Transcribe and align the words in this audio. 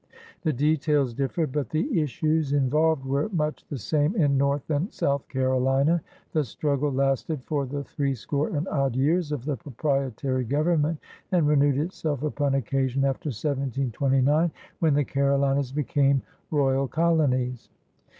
The 0.41 0.51
details 0.51 1.13
differed, 1.13 1.51
but 1.51 1.69
the 1.69 2.01
issues 2.01 2.53
in 2.53 2.71
volved 2.71 3.05
were 3.05 3.29
much 3.31 3.63
the 3.69 3.77
same 3.77 4.15
in 4.15 4.35
North 4.35 4.67
and 4.71 4.91
South 4.91 5.27
Carolina. 5.29 6.01
The 6.33 6.43
struggle 6.43 6.91
lasted 6.91 7.43
for 7.43 7.67
the 7.67 7.83
threescore 7.83 8.47
and 8.49 8.67
odd 8.69 8.95
years 8.95 9.31
of 9.31 9.45
the 9.45 9.57
proprietary 9.57 10.43
government 10.43 10.97
and 11.31 11.47
renewed 11.47 11.77
itself 11.77 12.23
upon 12.23 12.55
occasion 12.55 13.05
after 13.05 13.27
1729 13.29 14.49
when 14.79 14.93
THE 14.95 15.03
CAROLINAS 15.03 15.03
811 15.03 15.05
the 15.05 15.13
Carolinas 15.13 15.71
became 15.71 16.21
royal 16.49 16.87
colonies. 16.87 17.69